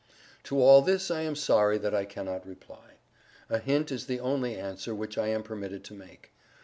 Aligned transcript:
To 0.45 0.59
all 0.59 0.81
this 0.81 1.11
I 1.11 1.21
am 1.21 1.35
sorry 1.35 1.77
that 1.77 1.93
I 1.93 2.05
cannot 2.05 2.47
reply. 2.47 2.95
A 3.51 3.59
hint 3.59 3.91
is 3.91 4.07
the 4.07 4.19
only 4.19 4.55
answer 4.57 4.95
which 4.95 5.15
I 5.15 5.27
am 5.27 5.43
permitted 5.43 5.83
to 5.83 5.93
make. 5.93 6.31